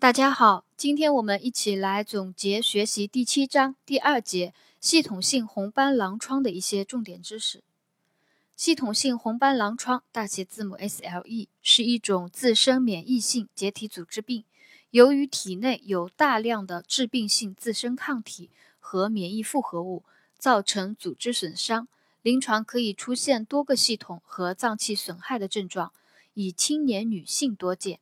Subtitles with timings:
[0.00, 7.62] 大家好，今天我们一起来总结学习第七章第二节系统性红斑狼疮的一些重点知识。
[8.56, 14.44] 系统性红斑狼疮（大写字母 SLE） 是一种自身免疫性结缔组织病，
[14.90, 18.48] 由于体内有大量的致病性自身抗体
[18.78, 20.04] 和免疫复合物，
[20.38, 21.88] 造成组织损伤。
[22.22, 25.92] 临床可以出现多个系统和脏器损害的症状，
[26.32, 28.00] 以青年女性多见。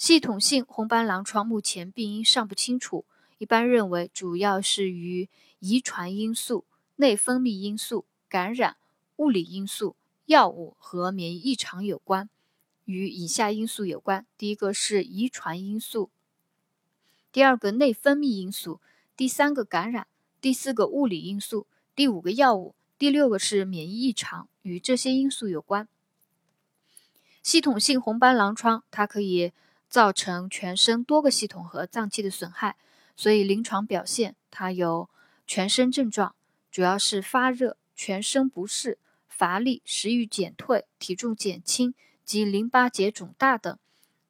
[0.00, 3.04] 系统性红斑狼疮目前病因尚不清楚，
[3.36, 5.28] 一般认为主要是与
[5.58, 6.64] 遗传因素、
[6.96, 8.78] 内分泌因素、感染、
[9.16, 12.30] 物理因素、药物和免疫异常有关。
[12.86, 16.08] 与以下因素有关：第一个是遗传因素，
[17.30, 18.80] 第二个内分泌因素，
[19.14, 20.06] 第三个感染，
[20.40, 25.86] 第四个物理因素，第五个药物，第六个是免疫异常，与这些因素有关。
[27.42, 29.52] 系统性红斑狼疮，它可以。
[29.90, 32.76] 造成全身多个系统和脏器的损害，
[33.16, 35.10] 所以临床表现它有
[35.48, 36.36] 全身症状，
[36.70, 41.92] 主要是发热、全身不适、乏力、食欲减退、体重减轻
[42.24, 43.76] 及淋巴结肿大等。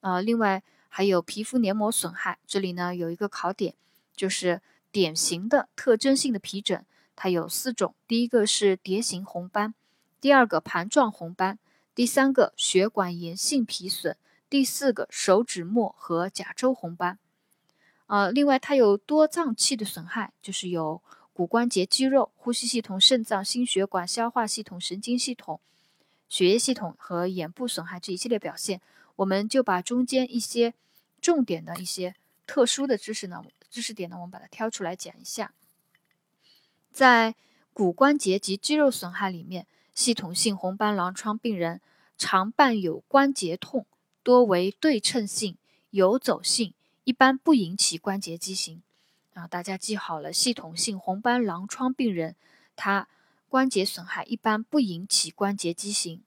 [0.00, 2.38] 呃，另外还有皮肤黏膜损害。
[2.46, 3.74] 这里呢有一个考点，
[4.16, 9.74] 就是典型的特征性的皮疹，它有四种：第一个是蝶形红斑，
[10.22, 11.58] 第二个盘状红斑，
[11.94, 14.16] 第三个血管炎性皮损。
[14.50, 17.20] 第四个手指末和甲周红斑，
[18.06, 21.00] 呃，另外它有多脏器的损害，就是有
[21.32, 25.60] 骨关节、肌肉、呼吸系统、肾脏、心血管、消化系统、神经系统、
[26.28, 28.80] 血液系统和眼部损害这一系列表现，
[29.14, 30.74] 我们就把中间一些
[31.20, 35.54] 重点的一些特殊的知识呢，知识点呢，我们把它挑出来讲一下。
[36.90, 37.36] 在
[37.72, 41.80] 骨关节及肌肉损害里面，系统性红斑狼疮病人
[42.18, 43.86] 常伴有关节痛。
[44.22, 45.56] 多为对称性、
[45.90, 48.82] 游走性，一般不引起关节畸形。
[49.34, 52.34] 啊，大家记好了，系统性红斑狼疮病人，
[52.76, 53.08] 他
[53.48, 56.22] 关节损害一般不引起关节畸形。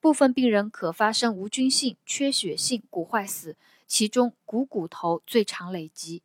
[0.00, 3.56] 部分病人可发生无菌性、缺血性骨坏死，
[3.86, 6.22] 其中股骨头最常累积。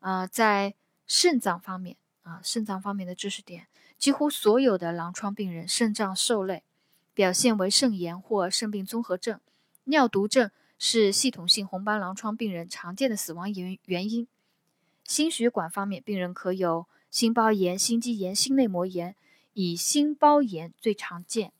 [0.00, 0.74] 啊，在
[1.06, 3.66] 肾脏方面，啊，肾脏方面的知识点，
[3.98, 6.62] 几乎所有的狼疮病人肾脏受累，
[7.12, 9.40] 表现为肾炎或肾病综合症。
[9.88, 14.28] 尿毒症是系统性红斑狼疮病人常见的死亡原原因。
[15.04, 19.14] 心血管方面，病人可有心包炎、心肌炎、心内膜炎，
[19.52, 21.52] 以心包炎最常见。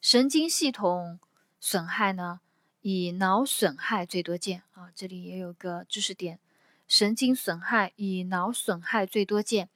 [0.00, 1.18] 神经系统
[1.58, 2.40] 损害呢，
[2.82, 4.90] 以脑损害最多见啊。
[4.94, 6.38] 这里也有个知识点：
[6.86, 9.68] 神经损害以脑损害最多见，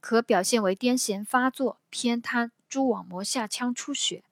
[0.00, 4.24] 可表现为癫痫发作、偏瘫、蛛网膜下腔出血。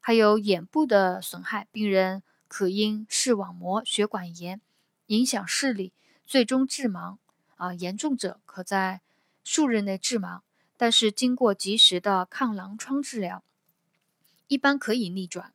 [0.00, 4.60] 还有眼部的损害，病人可因视网膜血管炎
[5.06, 5.92] 影响视力，
[6.26, 7.18] 最终致盲。
[7.56, 9.00] 啊，严重者可在
[9.42, 10.42] 数日内致盲，
[10.76, 13.42] 但是经过及时的抗狼疮治疗，
[14.46, 15.52] 一般可以逆转。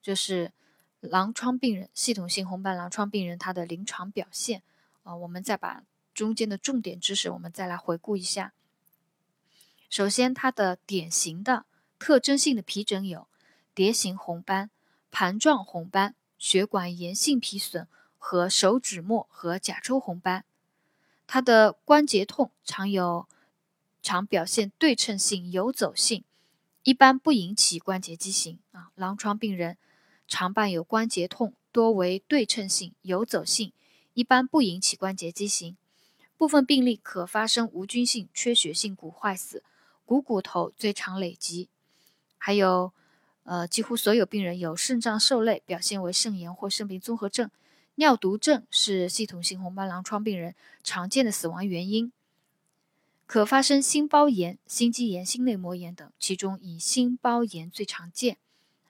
[0.00, 0.52] 这是
[1.00, 4.62] 狼疮病人，系统性红斑狼疮病人他的临床表现。
[5.02, 5.82] 啊，我们再把
[6.14, 8.52] 中间的重点知识，我们再来回顾一下。
[9.90, 11.66] 首先，它的典型的
[11.98, 13.26] 特征性的皮疹有。
[13.74, 14.70] 蝶形红斑、
[15.10, 17.88] 盘状红斑、血管炎性皮损
[18.18, 20.44] 和手指末和甲周红斑。
[21.26, 23.26] 它的关节痛常有，
[24.02, 26.24] 常表现对称性、游走性，
[26.82, 28.58] 一般不引起关节畸形。
[28.72, 29.78] 啊，狼疮病人
[30.28, 33.72] 常伴有关节痛，多为对称性、游走性，
[34.12, 35.76] 一般不引起关节畸形。
[36.36, 39.62] 部分病例可发生无菌性、缺血性骨坏死，
[40.04, 41.70] 股骨头最常累积，
[42.36, 42.92] 还有。
[43.44, 47.50] 呃，几乎所有病人有肾脏受累，表现为肾炎或肾病综合症。
[47.96, 52.10] 尿毒症是系统性红斑狼疮病人常见的死亡原因，
[53.26, 58.38] 可发生心包炎、心肌炎、心内膜炎等，其中以心包炎最常见。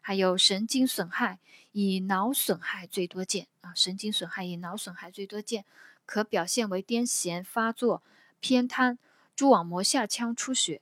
[0.00, 1.38] 还有神经损害，
[1.72, 5.64] 以脑损害最多见啊，神经损害以脑损害最多见，
[6.06, 8.02] 可表现为癫痫发作、
[8.38, 8.98] 偏瘫、
[9.34, 10.80] 蛛网膜下腔出血。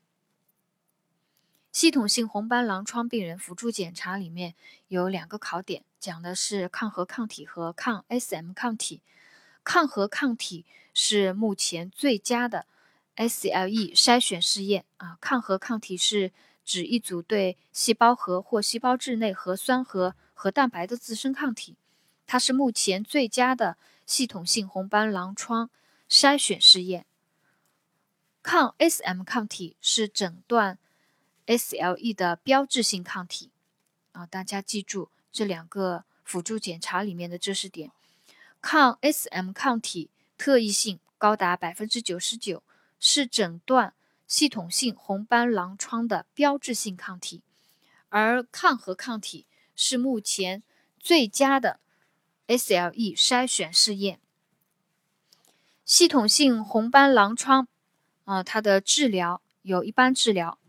[1.72, 4.54] 系统性红斑狼疮病人辅助检查里面
[4.88, 9.02] 有两个考点，讲的是抗核抗体和抗 SM 抗体。
[9.62, 12.66] 抗核抗体是目前最佳的
[13.14, 15.16] SLE 筛选试验啊。
[15.20, 16.32] 抗核抗体是
[16.64, 21.76] 指一组对细胞核或细胞质内核酸和核蛋白的自身抗体，
[22.26, 25.70] 它是目前最佳的系统性红斑狼疮
[26.08, 27.06] 筛选试验。
[28.42, 30.76] 抗 SM 抗体是诊断。
[31.50, 33.50] SLE 的标志性抗体
[34.12, 37.90] 啊，大家记住这两个辅助检查里面的知识点。
[38.60, 42.62] 抗 SM 抗体特异性高达百分之九十九，
[43.00, 43.94] 是诊断
[44.28, 47.42] 系统性红斑狼疮的标志性抗体，
[48.10, 50.62] 而抗核抗体是目前
[51.00, 51.80] 最佳的
[52.46, 54.20] SLE 筛选试验。
[55.84, 57.66] 系统性红斑狼疮，
[58.24, 60.59] 啊，它的治疗有一般治疗，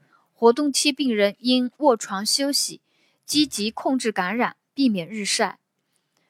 [0.41, 2.81] 活动期病人应卧床休息，
[3.27, 5.59] 积极控制感染，避免日晒。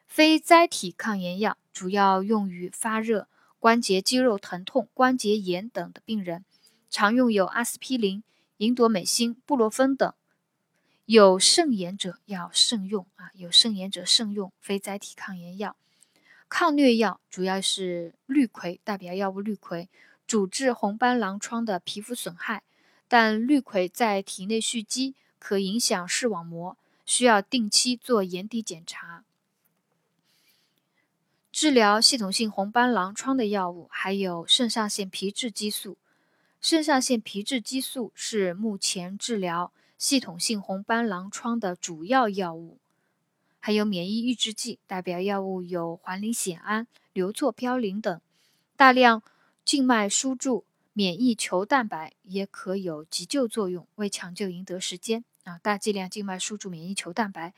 [0.06, 6.44] 非甾体抗炎药主要用于发热、关节肌肉疼痛、关节炎等的病人，
[6.90, 8.22] 常用有阿司匹林、
[8.58, 10.14] 吲哚美辛、布洛芬等。
[11.06, 15.78] 有肾炎者要慎用啊，有肾炎者慎用非甾体抗炎药。
[16.50, 19.88] 抗疟药主要是氯喹，代表药物氯喹，
[20.28, 22.64] 主治红斑狼疮的皮肤损害，
[23.12, 29.26] 但氯喹在体内蓄积，可影响视网膜，需要定期做眼底检查。
[31.52, 35.98] 治疗系统性红斑狼疮的药物还有肾上腺皮质激素，
[36.62, 42.78] 肾上腺皮质激素是目前治疗系统性红斑狼疮的主要药物。
[43.60, 48.22] 还有免疫抑制剂，代表药物有环磷酰胺、硫唑嘌呤等。
[48.78, 49.22] 大量
[49.66, 55.58] 静脉输注免疫球蛋白也可有急救作用，为抢救赢得时间啊！
[55.60, 57.54] 大剂量静脉输注免疫球蛋白。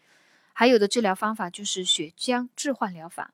[0.54, 3.34] 还有的治疗方法就是血浆置换疗法，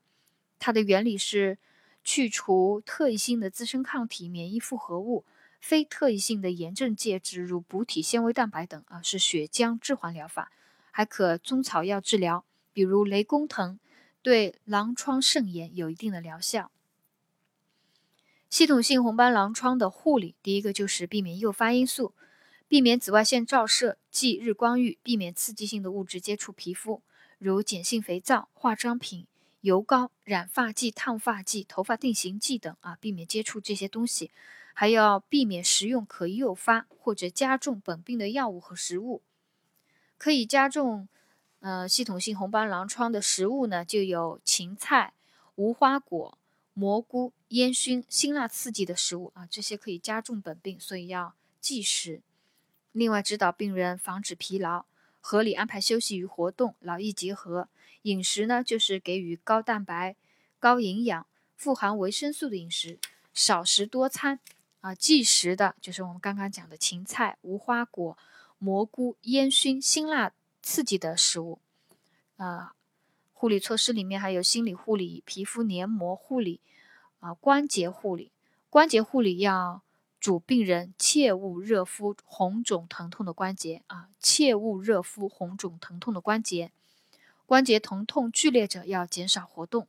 [0.57, 1.57] 它的原理是
[2.03, 5.25] 去除特异性的自身抗体、免疫复合物，
[5.59, 10.51] 非特异性的炎症介质如补体纤维蛋白等啊，是血浆置换疗法。
[10.91, 12.45] 还可中草药治疗。
[12.71, 13.77] 比如雷公藤
[14.21, 16.71] 对狼疮肾炎有一定的疗效。
[18.49, 22.13] 系统性红斑狼疮的护理，第一个就是避免诱发因素，
[22.67, 27.03] 避免紫外线照射、忌日光浴，避免刺激性的物质接触皮肤，
[27.37, 29.27] 如碱性肥皂、化妆品、
[29.61, 34.31] 油膏、染发剂、烫发剂、头发定型剂等啊，避免接触这些东西。
[34.73, 39.21] 还要避免食用可诱发或者加重本病的药物和食物，
[40.17, 41.07] 可以加重。
[41.59, 45.11] 呃，系统性红斑狼疮的食物呢，就有芹菜、
[45.55, 46.37] 无花果、
[46.79, 52.21] 蘑菇、烟熏、辛辣刺激的食物啊，这些可以加重本病，所以要忌食。
[52.93, 54.85] 另外，指导病人防止疲劳，
[55.19, 57.67] 合理安排休息与活动，劳逸结合。
[58.03, 60.15] 饮食呢，就是给予高蛋白、
[60.57, 61.27] 高营养、
[61.57, 62.97] 富含维生素的饮食，
[63.33, 64.39] 少食多餐
[64.79, 64.95] 啊。
[64.95, 68.17] 忌食的就是我们刚刚讲的芹菜、无花果、
[68.57, 70.31] 蘑菇、烟熏、辛辣。
[70.61, 71.61] 刺激的食物，
[72.35, 72.75] 啊，
[73.39, 76.59] 护理措施里面还有心理护理、皮肤黏膜护理，
[77.21, 78.33] 啊，关节护理。
[78.69, 79.81] 关节护理要
[80.19, 86.73] 主病人切勿热敷红肿疼痛的关节啊，切勿热敷红肿疼痛的关节。
[87.45, 89.87] 关节疼痛剧烈者要减少活动。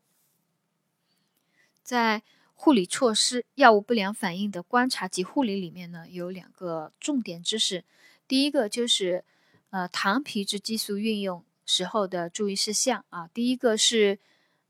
[1.83, 2.23] 在
[2.55, 7.85] 护理措施、药物不良反应的观察及护理里面呢，有两个重点知识。
[8.29, 9.25] 第一个就是。
[9.73, 14.19] 呃，糖皮质激素运用时候的注意事项啊，第一个是，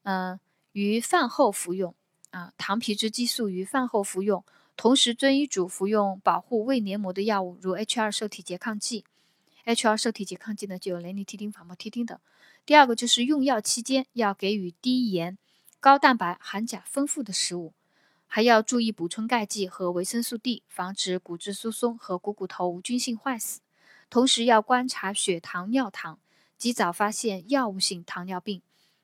[0.03, 0.39] 嗯，
[0.73, 1.95] 于饭后服用
[2.31, 4.45] 啊，糖皮质激素于饭后服用，
[4.77, 9.07] 同时遵医嘱服用保护胃黏膜的药物，如 H2 受体拮抗剂。
[9.65, 12.19] H2 受体拮抗剂呢，就有雷尼替丁、法莫替丁等。
[12.67, 15.39] 第二个就是用药期间要给予低盐、
[15.81, 17.73] 高蛋白、含钾丰富的食物，
[18.27, 23.61] 还要注意补充钙剂和维生素 D，防止骨质疏松和股骨头无菌性坏死。
[24.11, 26.19] 同时要观察血糖、尿糖，
[26.61, 28.61] 及早发现药物性糖尿病。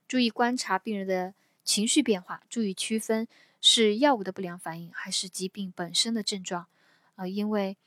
[0.07, 1.35] 注意观察病人的
[1.65, 3.27] 情绪变化，注意区分
[3.63, 6.67] 是药物的不良反应还是疾病本身的症状。
[7.15, 7.79] 呃，因为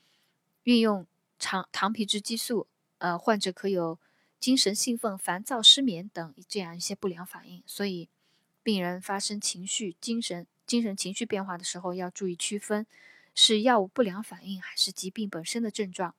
[0.64, 1.06] 运用
[1.38, 2.66] 糖糖皮质激素，
[2.98, 4.00] 呃，患者可有
[4.40, 7.62] 精神兴奋、烦躁、失眠等这样一些不良反应。
[7.64, 8.08] 所以，
[8.64, 12.84] 病人发生情绪、精神、精神情绪变化的时候，要注意区分
[13.36, 16.16] 是药物不良反应还是疾病本身的症状。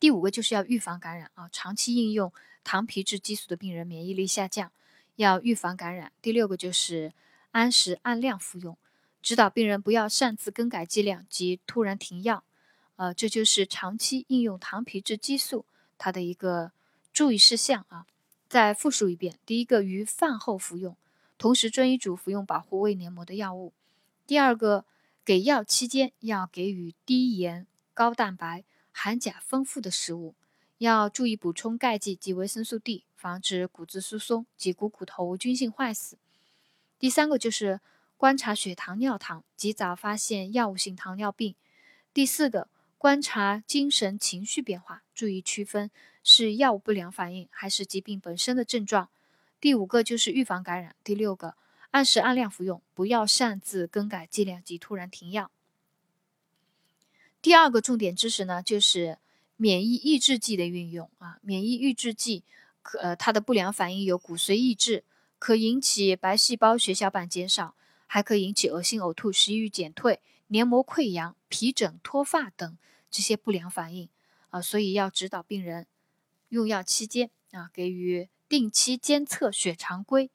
[0.00, 4.70] 第五个就是要预防感染啊，长期应用糖皮质激素的病人免疫力下降，
[5.16, 6.12] 要预防感染。
[6.22, 7.12] 第六个就是
[7.50, 8.78] 按时按量服用，
[9.20, 12.44] 指导病人不要擅自更改剂量及突然停药。
[12.96, 15.64] 呃，这就是长期应用糖皮质激素
[15.96, 16.72] 它的一个
[17.12, 18.06] 注意事项啊。
[18.48, 20.96] 再复述一遍：第一个，于饭后服用，
[21.36, 23.72] 同时遵医嘱服用保护胃黏膜的药物；
[24.26, 24.84] 第二个，
[25.24, 28.64] 给药期间要给予低盐、高蛋白。
[29.00, 30.34] 含钾丰富的食物，
[30.78, 36.18] 要注意补充钙剂及维生素 D，防止骨质疏松及股骨头无菌性坏死。
[36.98, 37.80] 第三个就是
[38.16, 41.54] 观察血糖、尿糖，及早发现药物性糖尿病。
[42.12, 45.92] 第四个，观察精神情绪变化，注意区分
[46.24, 49.08] 是药物不良反应还是疾病本身的症状。
[49.60, 50.96] 第五个就是预防感染。
[51.04, 51.54] 第六个，
[51.92, 55.52] 按时按量服用，不要擅自更改剂量及突然停药。
[57.48, 59.16] 第二个重点知识呢，就是
[59.56, 61.38] 免疫抑制剂的运用啊。
[61.40, 62.44] 免疫抑制剂
[62.82, 65.02] 可呃它的不良反应有骨髓抑制，
[65.38, 67.74] 可引起白细胞血小板减少，
[68.06, 72.76] 还可引起恶心呕吐、食欲减退、黏膜溃疡、皮疹、脱发等
[73.10, 74.10] 这些不良反应
[74.50, 74.60] 啊。
[74.60, 75.86] 所以要指导病人
[76.50, 80.30] 用药期间啊，给予定期监测血常规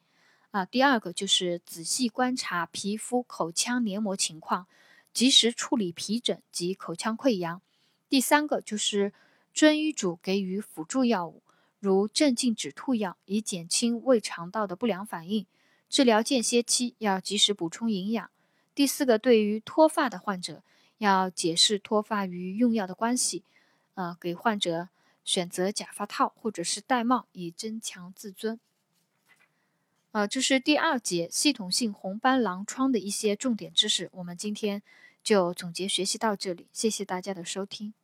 [0.50, 0.66] 啊。
[0.66, 4.66] 第二个就是仔细观察皮肤、口腔黏膜情况。
[5.14, 7.62] 及时处理皮疹及口腔溃疡。
[8.10, 9.14] 第三个就是
[9.54, 11.44] 遵医嘱给予辅助药物，
[11.80, 15.46] 如镇静止吐药，以减轻胃肠道的不良反应。
[15.90, 18.32] 治疗间歇期要及时补充营养。
[18.74, 20.64] 第四个，对于脱发的患者，
[20.98, 23.44] 要解释脱发与用药的关系，
[23.94, 24.90] 呃，给患者
[25.24, 28.60] 选择假发套或者是戴帽，以增强自尊。
[30.14, 34.84] 呃，这是第二节系统性红斑狼疮的一些重点知识，我们今天
[35.24, 37.96] 就总结学习到这里，谢谢大家的收听。